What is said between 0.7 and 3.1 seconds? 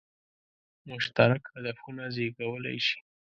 مشترک هدفونه زېږولای شي.